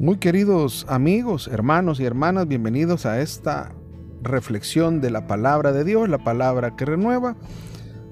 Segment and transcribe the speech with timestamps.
[0.00, 3.72] Muy queridos amigos, hermanos y hermanas, bienvenidos a esta
[4.22, 7.34] reflexión de la palabra de Dios, la palabra que renueva,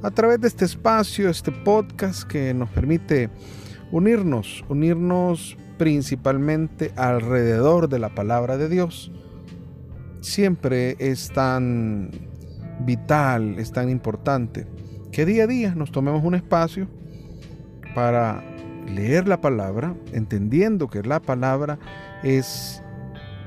[0.02, 3.30] a través de este espacio, este podcast que nos permite
[3.92, 9.12] unirnos, unirnos principalmente alrededor de la palabra de Dios.
[10.22, 12.10] Siempre es tan
[12.80, 14.66] vital, es tan importante
[15.12, 16.88] que día a día nos tomemos un espacio
[17.94, 18.55] para
[18.86, 21.78] leer la palabra, entendiendo que la palabra
[22.22, 22.82] es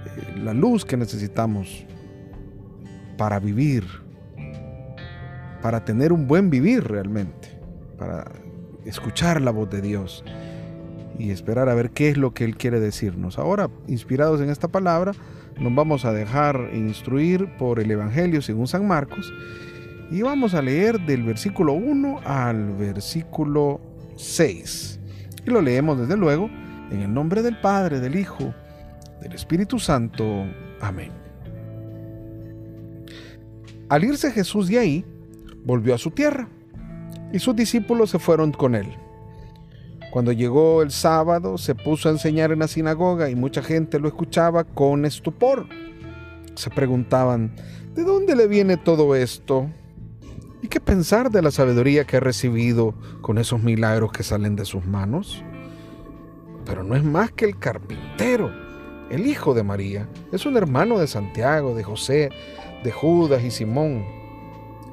[0.06, 1.86] eh, la luz que necesitamos
[3.18, 3.86] para vivir,
[5.62, 7.60] para tener un buen vivir realmente,
[7.98, 8.32] para
[8.86, 10.24] escuchar la voz de Dios
[11.18, 13.38] y esperar a ver qué es lo que Él quiere decirnos.
[13.38, 15.12] Ahora, inspirados en esta palabra,
[15.60, 19.34] nos vamos a dejar instruir por el Evangelio según San Marcos
[20.12, 23.82] y vamos a leer del versículo 1 al versículo
[24.16, 24.99] 6.
[25.50, 26.50] Lo leemos desde luego
[26.92, 28.54] en el nombre del Padre, del Hijo,
[29.22, 30.46] del Espíritu Santo.
[30.80, 31.12] Amén.
[33.90, 35.06] Al irse Jesús de ahí,
[35.66, 36.48] volvió a su tierra,
[37.34, 38.88] y sus discípulos se fueron con él.
[40.12, 44.08] Cuando llegó el sábado, se puso a enseñar en la sinagoga y mucha gente lo
[44.08, 45.68] escuchaba con estupor.
[46.56, 47.52] Se preguntaban,
[47.96, 49.70] ¿de dónde le viene todo esto?
[50.62, 54.66] ¿Y qué pensar de la sabiduría que ha recibido con esos milagros que salen de
[54.66, 55.42] sus manos?
[56.66, 58.52] Pero no es más que el carpintero,
[59.10, 60.10] el hijo de María.
[60.34, 62.30] Es un hermano de Santiago, de José,
[62.84, 64.04] de Judas y Simón.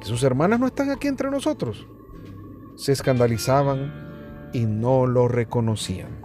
[0.01, 1.85] ¿Y sus hermanas no están aquí entre nosotros?
[2.75, 6.21] Se escandalizaban y no lo reconocían.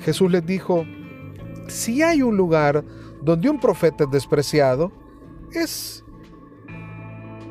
[0.00, 0.84] Jesús les dijo,
[1.68, 2.84] si hay un lugar
[3.22, 4.90] donde un profeta es despreciado,
[5.52, 6.04] es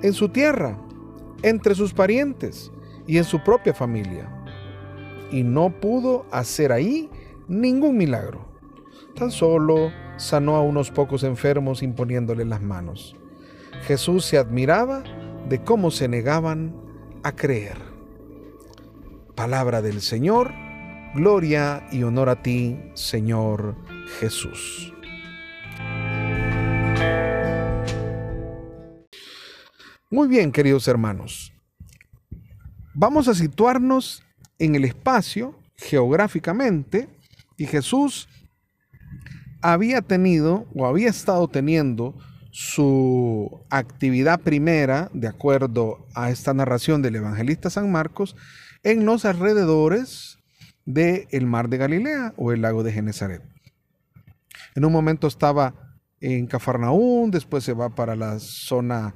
[0.02, 0.78] en su tierra,
[1.42, 2.72] entre sus parientes
[3.06, 4.30] y en su propia familia.
[5.32, 7.10] Y no pudo hacer ahí
[7.48, 8.46] ningún milagro.
[9.16, 13.16] Tan solo sanó a unos pocos enfermos imponiéndole las manos.
[13.84, 15.04] Jesús se admiraba
[15.48, 16.76] de cómo se negaban
[17.24, 17.78] a creer.
[19.36, 20.52] Palabra del Señor,
[21.14, 23.76] gloria y honor a ti, Señor
[24.20, 24.94] Jesús.
[30.10, 31.52] Muy bien, queridos hermanos.
[32.94, 34.24] Vamos a situarnos
[34.58, 37.10] en el espacio geográficamente
[37.58, 38.30] y Jesús
[39.62, 42.16] había tenido o había estado teniendo
[42.52, 48.38] su actividad primera, de acuerdo a esta narración del evangelista San Marcos,
[48.84, 50.40] en los alrededores
[50.86, 53.44] del mar de Galilea o el lago de Genezaret.
[54.74, 59.14] En un momento estaba en Cafarnaún, después se va para la zona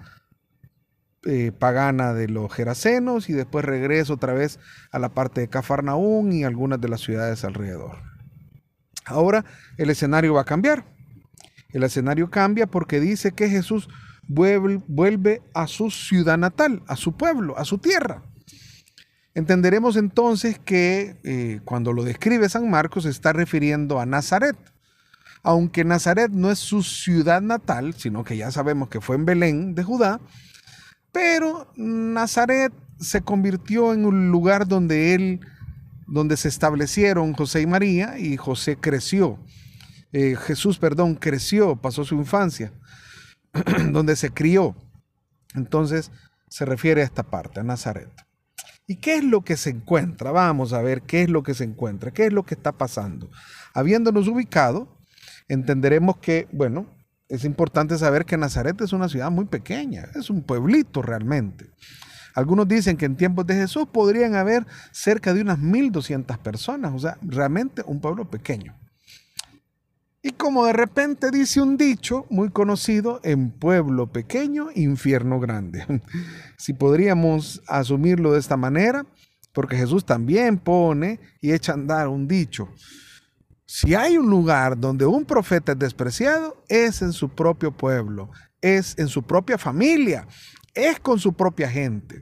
[1.24, 4.60] eh, pagana de los Gerasenos y después regreso otra vez
[4.92, 7.98] a la parte de Cafarnaún y algunas de las ciudades alrededor.
[9.06, 9.46] Ahora
[9.78, 10.86] el escenario va a cambiar.
[11.70, 13.88] El escenario cambia porque dice que Jesús
[14.28, 18.24] vuelve, a su ciudad natal, a su pueblo, a su tierra.
[19.34, 24.58] Entenderemos entonces que eh, cuando lo describe San Marcos se está refiriendo a Nazaret.
[25.44, 29.74] Aunque Nazaret no es su ciudad natal, sino que ya sabemos que fue en Belén
[29.74, 30.20] de Judá,
[31.12, 35.42] pero Nazaret se convirtió en un lugar donde él,
[36.08, 39.40] donde se establecieron José y María y José creció.
[40.14, 42.74] Eh, Jesús, perdón, creció, pasó su infancia,
[43.92, 44.76] donde se crió.
[45.56, 46.12] Entonces
[46.50, 48.10] se refiere a esta parte, a Nazaret.
[48.88, 50.32] ¿Y qué es lo que se encuentra?
[50.32, 53.30] Vamos a ver qué es lo que se encuentra, qué es lo que está pasando.
[53.74, 54.98] Habiéndonos ubicado,
[55.48, 56.88] entenderemos que, bueno,
[57.32, 61.72] es importante saber que Nazaret es una ciudad muy pequeña, es un pueblito realmente.
[62.36, 67.00] Algunos dicen que en tiempos de Jesús podrían haber cerca de unas 1.200 personas, o
[67.00, 68.78] sea, realmente un pueblo pequeño.
[70.22, 75.86] Y como de repente dice un dicho muy conocido, en pueblo pequeño, infierno grande.
[76.58, 79.06] si podríamos asumirlo de esta manera,
[79.54, 82.70] porque Jesús también pone y echa a andar un dicho.
[83.74, 88.30] Si hay un lugar donde un profeta es despreciado, es en su propio pueblo,
[88.60, 90.28] es en su propia familia,
[90.74, 92.22] es con su propia gente.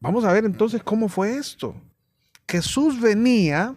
[0.00, 1.80] Vamos a ver entonces cómo fue esto.
[2.48, 3.76] Jesús venía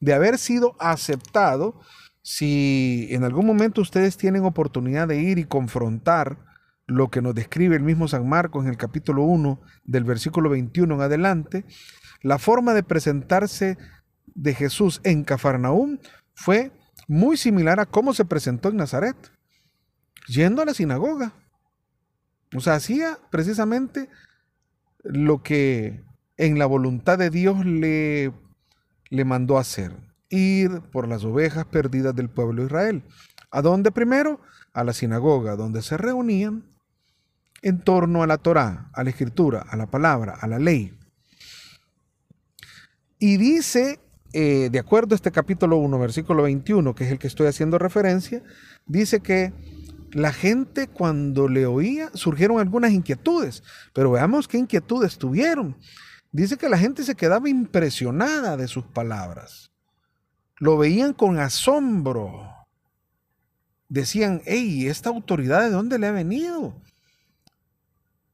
[0.00, 1.82] de haber sido aceptado.
[2.22, 6.38] Si en algún momento ustedes tienen oportunidad de ir y confrontar
[6.86, 10.94] lo que nos describe el mismo San Marcos en el capítulo 1 del versículo 21
[10.94, 11.66] en adelante,
[12.22, 13.76] la forma de presentarse
[14.34, 15.98] de Jesús en Cafarnaúm
[16.34, 16.72] fue
[17.08, 19.16] muy similar a cómo se presentó en Nazaret,
[20.28, 21.32] yendo a la sinagoga.
[22.54, 24.08] O sea, hacía precisamente
[25.02, 26.04] lo que
[26.36, 28.32] en la voluntad de Dios le,
[29.10, 29.92] le mandó hacer.
[30.28, 33.04] ir por las ovejas perdidas del pueblo de Israel.
[33.50, 34.40] ¿A dónde primero?
[34.72, 36.64] A la sinagoga, donde se reunían
[37.62, 40.98] en torno a la Torá, a la escritura, a la palabra, a la ley.
[43.18, 44.00] Y dice,
[44.38, 47.78] eh, de acuerdo a este capítulo 1, versículo 21, que es el que estoy haciendo
[47.78, 48.42] referencia,
[48.84, 49.54] dice que
[50.12, 53.62] la gente cuando le oía surgieron algunas inquietudes,
[53.94, 55.74] pero veamos qué inquietudes tuvieron.
[56.32, 59.72] Dice que la gente se quedaba impresionada de sus palabras.
[60.58, 62.46] Lo veían con asombro.
[63.88, 66.82] Decían, hey, ¿esta autoridad de dónde le ha venido?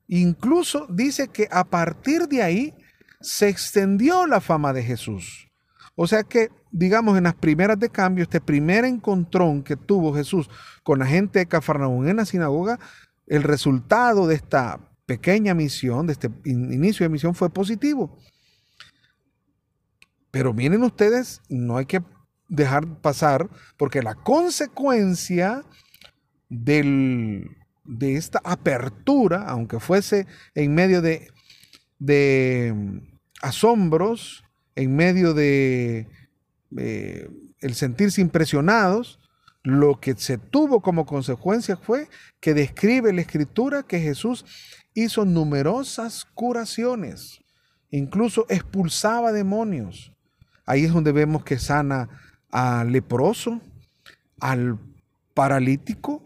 [0.08, 2.74] Incluso dice que a partir de ahí
[3.20, 5.51] se extendió la fama de Jesús.
[5.94, 10.48] O sea que, digamos, en las primeras de cambio, este primer encontrón que tuvo Jesús
[10.82, 12.78] con la gente de Cafarnaúm en la sinagoga,
[13.26, 18.18] el resultado de esta pequeña misión, de este inicio de misión, fue positivo.
[20.30, 22.02] Pero miren ustedes, no hay que
[22.48, 25.64] dejar pasar, porque la consecuencia
[26.48, 31.28] del, de esta apertura, aunque fuese en medio de,
[31.98, 32.98] de mm,
[33.42, 34.41] asombros,
[34.74, 36.08] en medio de
[36.76, 37.28] eh,
[37.60, 39.18] el sentirse impresionados,
[39.62, 42.08] lo que se tuvo como consecuencia fue
[42.40, 44.44] que describe la escritura que Jesús
[44.94, 47.40] hizo numerosas curaciones,
[47.90, 50.12] incluso expulsaba demonios.
[50.66, 52.08] Ahí es donde vemos que sana
[52.50, 53.60] al leproso,
[54.40, 54.78] al
[55.34, 56.22] paralítico,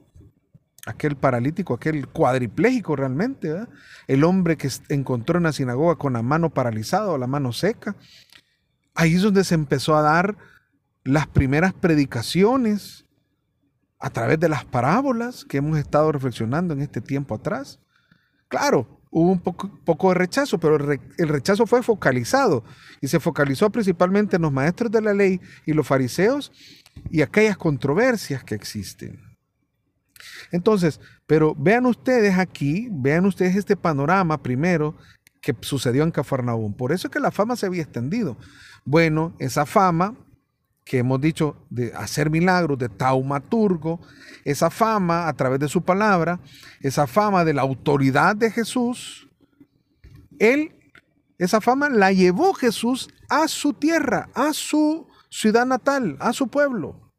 [0.86, 3.52] aquel paralítico, aquel cuadripléjico realmente,
[4.06, 7.96] el hombre que encontró en la sinagoga con la mano paralizada o la mano seca.
[8.96, 10.36] Ahí es donde se empezó a dar
[11.04, 13.04] las primeras predicaciones
[13.98, 17.78] a través de las parábolas que hemos estado reflexionando en este tiempo atrás.
[18.48, 22.64] Claro, hubo un poco, de rechazo, pero el, el, rechazo fue focalizado
[23.00, 26.50] y se focalizó principalmente en los maestros de la ley y los fariseos
[27.10, 29.20] y aquellas controversias que existen.
[30.50, 34.96] Entonces, pero vean ustedes aquí, vean ustedes este panorama primero
[35.46, 36.74] que sucedió en Cafarnaúm.
[36.74, 38.36] Por eso es que la fama se había extendido.
[38.84, 40.16] Bueno, esa fama
[40.84, 44.00] que hemos dicho de hacer milagros, de taumaturgo,
[44.44, 46.40] esa fama a través de su palabra,
[46.80, 49.28] esa fama de la autoridad de Jesús,
[50.40, 50.74] él,
[51.38, 57.12] esa fama la llevó Jesús a su tierra, a su ciudad natal, a su pueblo.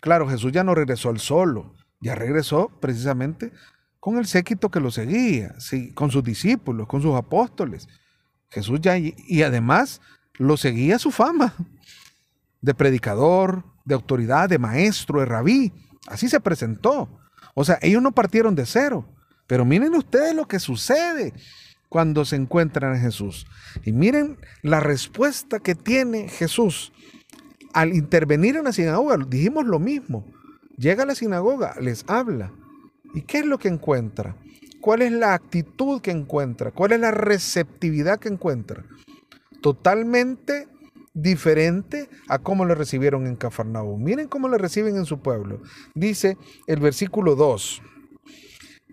[0.00, 3.52] Claro, Jesús ya no regresó al solo, ya regresó precisamente
[4.00, 7.88] con el séquito que lo seguía, sí, con sus discípulos, con sus apóstoles.
[8.50, 10.00] Jesús ya, y además
[10.38, 11.54] lo seguía su fama
[12.60, 15.72] de predicador, de autoridad, de maestro, de rabí.
[16.06, 17.20] Así se presentó.
[17.54, 19.08] O sea, ellos no partieron de cero.
[19.46, 21.32] Pero miren ustedes lo que sucede
[21.88, 23.46] cuando se encuentran en Jesús.
[23.84, 26.92] Y miren la respuesta que tiene Jesús
[27.72, 29.16] al intervenir en la sinagoga.
[29.26, 30.26] Dijimos lo mismo.
[30.76, 32.52] Llega a la sinagoga, les habla.
[33.18, 34.36] ¿Y qué es lo que encuentra?
[34.80, 36.70] ¿Cuál es la actitud que encuentra?
[36.70, 38.84] ¿Cuál es la receptividad que encuentra?
[39.60, 40.68] Totalmente
[41.14, 44.00] diferente a cómo le recibieron en Cafarnaúm.
[44.00, 45.60] Miren cómo le reciben en su pueblo.
[45.96, 46.36] Dice
[46.68, 47.82] el versículo 2,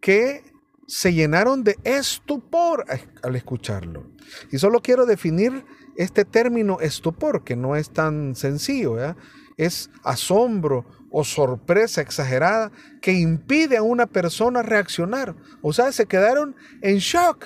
[0.01, 0.41] que
[0.87, 2.83] se llenaron de estupor
[3.21, 4.09] al escucharlo.
[4.51, 5.63] Y solo quiero definir
[5.97, 8.97] este término estupor, que no es tan sencillo,
[9.57, 10.83] es asombro
[11.17, 15.33] o sorpresa exagerada que impide a una persona reaccionar.
[15.61, 17.45] O sea, se quedaron en shock.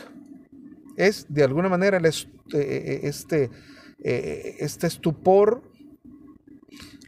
[0.98, 2.12] Es de alguna manera eh,
[2.54, 3.52] eh, este,
[4.04, 5.62] eh, este estupor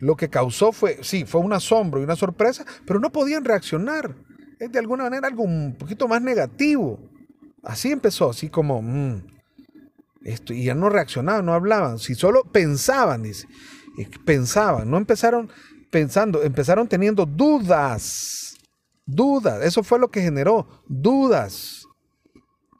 [0.02, 4.16] lo que causó fue, sí, fue un asombro y una sorpresa, pero no podían reaccionar.
[4.60, 7.00] Es de alguna manera algo un poquito más negativo.
[7.64, 9.26] Así empezó, así como, mm,
[10.26, 13.48] esto, y ya no reaccionaban, no hablaban, si solo pensaban, dice,
[14.26, 15.50] pensaban, no empezaron
[15.92, 18.56] pensando, empezaron teniendo dudas,
[19.06, 21.86] dudas, eso fue lo que generó, dudas.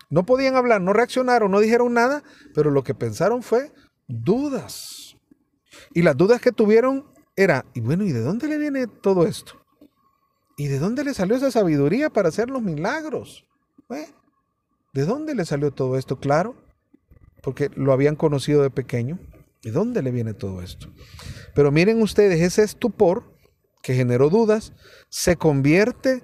[0.10, 2.24] No podían hablar, no reaccionaron, no dijeron nada,
[2.56, 3.72] pero lo que pensaron fue
[4.08, 5.16] dudas.
[5.94, 9.54] Y las dudas que tuvieron era, y bueno, ¿y de dónde le viene todo esto?
[10.58, 13.46] ¿Y de dónde le salió esa sabiduría para hacer los milagros?
[14.94, 16.20] ¿De dónde le salió todo esto?
[16.20, 16.56] Claro,
[17.42, 19.20] porque lo habían conocido de pequeño.
[19.62, 20.92] ¿De dónde le viene todo esto?
[21.54, 23.24] Pero miren ustedes, ese estupor
[23.82, 24.74] que generó dudas
[25.10, 26.24] se convierte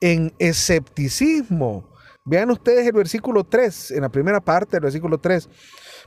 [0.00, 1.92] en escepticismo.
[2.24, 5.48] Vean ustedes el versículo 3, en la primera parte del versículo 3.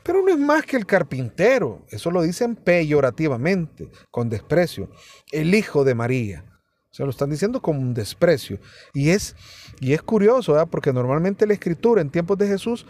[0.04, 4.90] Pero no es más que el carpintero, eso lo dicen peyorativamente, con desprecio,
[5.32, 6.46] el hijo de María.
[6.92, 8.60] Se lo están diciendo con un desprecio.
[8.94, 9.36] Y es,
[9.80, 12.86] y es curioso, porque normalmente la escritura en tiempos de Jesús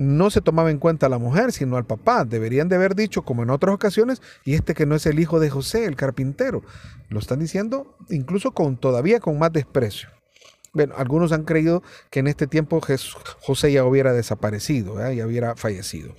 [0.00, 2.24] no se tomaba en cuenta a la mujer, sino al papá.
[2.24, 5.40] Deberían de haber dicho, como en otras ocasiones, y este que no es el hijo
[5.40, 6.62] de José, el carpintero.
[7.10, 10.08] Lo están diciendo incluso con todavía con más desprecio.
[10.72, 12.80] Bueno, algunos han creído que en este tiempo
[13.40, 16.14] José ya hubiera desaparecido, ya hubiera fallecido.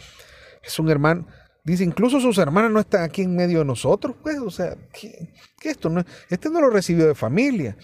[0.63, 1.25] Es un hermano,
[1.63, 5.33] dice, incluso sus hermanas no están aquí en medio de nosotros, pues, o sea, ¿qué,
[5.63, 7.77] esto no, este no lo recibió de familia,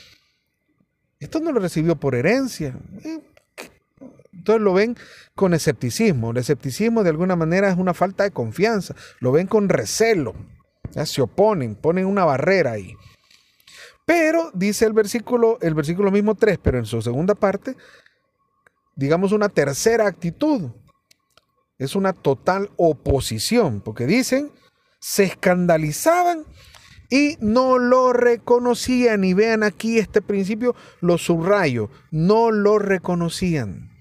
[1.19, 2.77] esto no lo recibió por herencia.
[3.03, 3.19] Eh,
[4.47, 4.95] entonces lo ven
[5.35, 6.31] con escepticismo.
[6.31, 8.95] El escepticismo de alguna manera es una falta de confianza.
[9.19, 10.35] Lo ven con recelo.
[11.03, 12.95] Se oponen, ponen una barrera ahí.
[14.05, 17.75] Pero dice el versículo, el versículo mismo 3, pero en su segunda parte,
[18.95, 20.71] digamos una tercera actitud.
[21.77, 24.51] Es una total oposición, porque dicen,
[24.99, 26.45] se escandalizaban
[27.09, 29.25] y no lo reconocían.
[29.25, 33.96] Y vean aquí este principio, lo subrayo, no lo reconocían.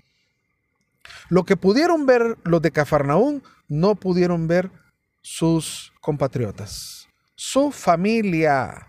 [1.29, 4.71] Lo que pudieron ver los de Cafarnaún, no pudieron ver
[5.21, 7.09] sus compatriotas.
[7.35, 8.87] Su familia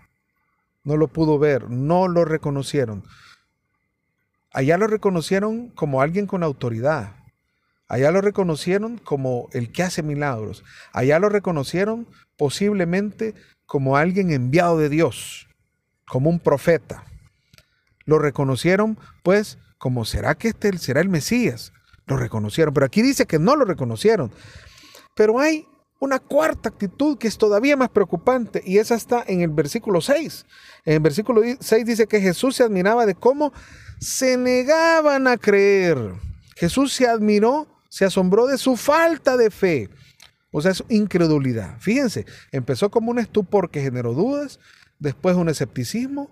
[0.84, 3.04] no lo pudo ver, no lo reconocieron.
[4.52, 7.16] Allá lo reconocieron como alguien con autoridad.
[7.88, 10.64] Allá lo reconocieron como el que hace milagros.
[10.92, 12.06] Allá lo reconocieron
[12.36, 13.34] posiblemente
[13.66, 15.48] como alguien enviado de Dios,
[16.06, 17.04] como un profeta.
[18.04, 21.72] Lo reconocieron pues como será que este será el Mesías.
[22.08, 24.32] Lo reconocieron, pero aquí dice que no lo reconocieron.
[25.14, 25.66] Pero hay
[26.00, 30.46] una cuarta actitud que es todavía más preocupante y esa está en el versículo 6.
[30.84, 33.52] En el versículo 6 dice que Jesús se admiraba de cómo
[34.00, 36.14] se negaban a creer.
[36.56, 39.90] Jesús se admiró, se asombró de su falta de fe.
[40.50, 41.78] O sea, su incredulidad.
[41.78, 44.60] Fíjense, empezó como un estupor que generó dudas,
[44.98, 46.30] después un escepticismo,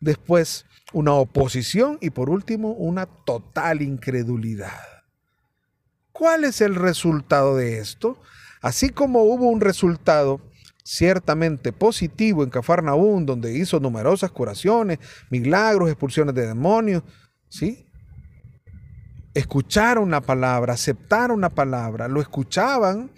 [0.00, 4.93] después una oposición y por último una total incredulidad.
[6.14, 8.16] ¿Cuál es el resultado de esto?
[8.62, 10.40] Así como hubo un resultado
[10.84, 17.02] ciertamente positivo en Cafarnaún, donde hizo numerosas curaciones, milagros, expulsiones de demonios,
[17.48, 17.88] ¿sí?
[19.34, 23.10] Escucharon la palabra, aceptaron la palabra, lo escuchaban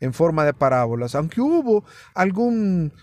[0.00, 2.94] en forma de parábolas, aunque hubo algún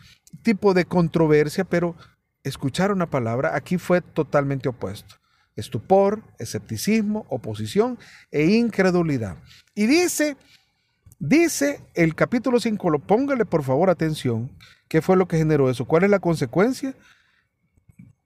[0.42, 1.96] tipo de controversia, pero
[2.42, 5.18] escucharon la palabra, aquí fue totalmente opuesto
[5.56, 7.98] estupor, escepticismo, oposición
[8.32, 9.38] e incredulidad.
[9.74, 10.38] Y dice,
[11.20, 14.52] dice el capítulo 5, póngale por favor atención,
[14.88, 15.86] ¿qué fue lo que generó eso?
[15.86, 16.96] ¿Cuál es la consecuencia?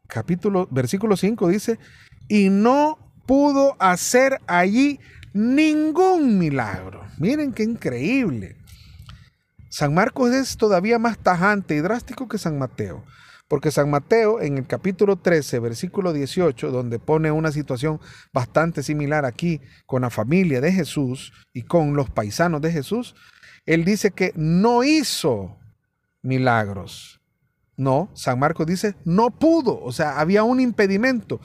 [0.08, 1.80] Capítulo, versículo 5 dice,
[2.28, 5.00] y no pudo hacer allí
[5.34, 7.06] ningún milagro.
[7.20, 8.58] Miren qué increíble.
[9.70, 13.06] San Marcos es todavía más tajante y drástico que San Mateo.
[13.50, 18.00] Porque San Mateo en el capítulo 13, versículo 18, donde pone una situación
[18.32, 23.16] bastante similar aquí con la familia de Jesús y con los paisanos de Jesús,
[23.66, 25.58] él dice que no hizo
[26.22, 27.20] milagros.
[27.76, 31.42] No, San Marcos dice no pudo, o sea, había un impedimento.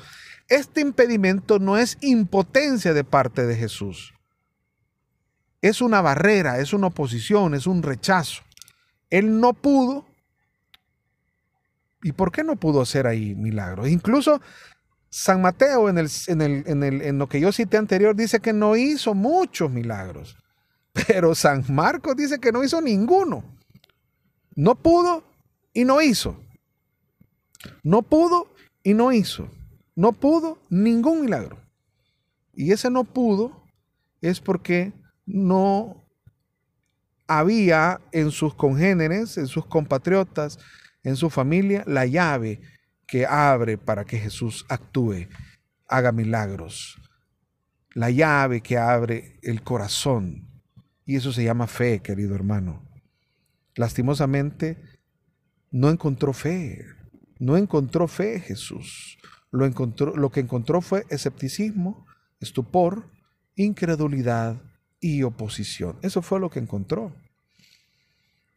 [0.49, 4.12] Este impedimento no es impotencia de parte de Jesús.
[5.62, 8.42] Es una barrera, es una oposición, es un rechazo.
[9.08, 10.04] Él no pudo
[12.04, 13.88] ¿Y por qué no pudo hacer ahí milagros?
[13.88, 14.42] Incluso
[15.08, 19.14] San Mateo, en, el, en, en, lo que yo cité anterior, dice que no hizo
[19.14, 20.37] muchos milagros.
[20.92, 23.42] Pero San Marcos dice que no hizo ninguno.
[24.54, 25.25] No pudo
[25.73, 26.38] y no hizo.
[27.82, 29.49] No pudo y no hizo.
[29.96, 31.56] No pudo ningún milagro.
[32.52, 33.64] Y ese no pudo
[34.20, 34.92] es porque
[35.25, 36.04] no
[37.26, 40.58] había en sus congéneres, en sus compatriotas,
[41.04, 42.61] en su familia la llave
[43.06, 45.28] que abre para que Jesús actúe,
[45.87, 47.00] haga milagros.
[47.92, 50.49] La llave que abre el corazón.
[51.06, 52.82] Y eso se llama fe, querido hermano.
[53.76, 54.82] Lastimosamente,
[55.70, 56.87] no encontró fe.
[57.38, 59.18] No encontró fe Jesús.
[59.50, 62.06] Lo, encontró, lo que encontró fue escepticismo,
[62.40, 63.11] estupor,
[63.54, 64.61] incredulidad
[64.99, 65.99] y oposición.
[66.02, 67.14] Eso fue lo que encontró.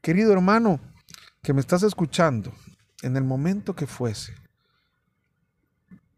[0.01, 0.79] Querido hermano,
[1.47, 2.51] que me estás escuchando,
[3.03, 4.33] en el momento que fuese,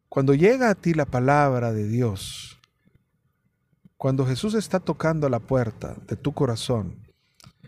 [0.07, 2.59] cuando llega a ti la palabra de Dios,
[3.95, 7.07] cuando Jesús está tocando la puerta de tu corazón,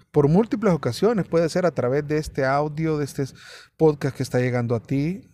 [0.09, 3.25] por múltiples ocasiones, puede ser a través de este audio, de este
[3.77, 5.29] podcast que está llegando a ti,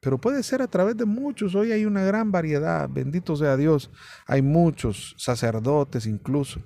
[0.00, 1.54] pero puede ser a través de muchos.
[1.54, 3.90] Hoy hay una gran variedad, bendito sea Dios.
[4.26, 6.62] Hay muchos sacerdotes incluso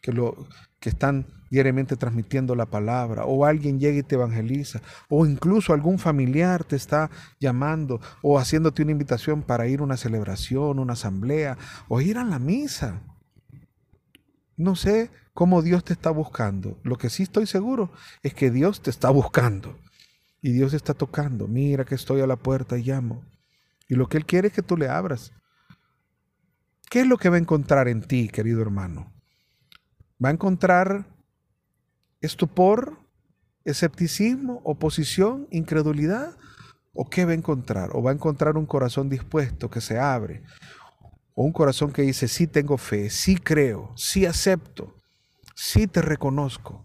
[0.00, 0.48] que, lo,
[0.80, 5.98] que están diariamente transmitiendo la palabra, o alguien llega y te evangeliza, o incluso algún
[5.98, 11.56] familiar te está llamando o haciéndote una invitación para ir a una celebración, una asamblea,
[11.88, 13.02] o ir a la misa.
[14.56, 16.78] No sé cómo Dios te está buscando.
[16.82, 19.78] Lo que sí estoy seguro es que Dios te está buscando.
[20.40, 21.46] Y Dios está tocando.
[21.46, 23.24] Mira que estoy a la puerta y llamo.
[23.88, 25.32] Y lo que Él quiere es que tú le abras.
[26.90, 29.12] ¿Qué es lo que va a encontrar en ti, querido hermano?
[30.22, 31.06] Va a encontrar
[32.20, 32.98] estupor,
[33.64, 36.36] escepticismo, oposición, incredulidad.
[36.94, 37.90] ¿O qué va a encontrar?
[37.94, 40.42] ¿O va a encontrar un corazón dispuesto que se abre?
[41.34, 44.96] ¿O un corazón que dice, sí tengo fe, sí creo, sí acepto,
[45.54, 46.84] sí te reconozco?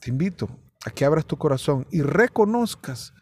[0.00, 0.48] Te invito
[0.86, 3.12] a que abras tu corazón y reconozcas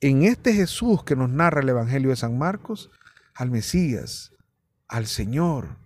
[0.00, 2.90] en este Jesús que nos narra el Evangelio de San Marcos
[3.34, 4.32] al Mesías,
[4.86, 5.78] al Señor,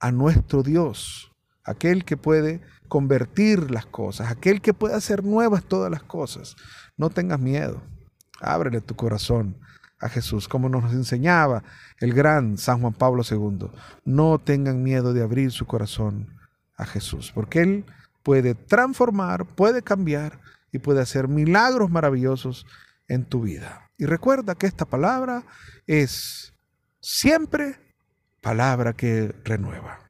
[0.00, 1.30] a nuestro Dios,
[1.62, 6.56] aquel que puede convertir las cosas, aquel que puede hacer nuevas todas las cosas.
[6.96, 7.82] No tengas miedo,
[8.40, 9.56] ábrele tu corazón
[10.00, 11.62] a Jesús, como nos enseñaba
[11.98, 13.70] el gran San Juan Pablo II.
[14.04, 16.34] No tengan miedo de abrir su corazón
[16.76, 17.84] a Jesús, porque Él
[18.22, 20.40] puede transformar, puede cambiar
[20.72, 22.66] y puede hacer milagros maravillosos
[23.08, 23.90] en tu vida.
[23.96, 25.44] Y recuerda que esta palabra
[25.86, 26.52] es
[27.00, 27.80] siempre
[28.40, 30.07] palabra que renueva.